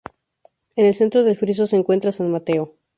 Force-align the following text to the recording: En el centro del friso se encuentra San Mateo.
En 0.75 0.87
el 0.87 0.95
centro 0.95 1.23
del 1.23 1.37
friso 1.37 1.67
se 1.67 1.75
encuentra 1.75 2.11
San 2.11 2.31
Mateo. 2.31 2.73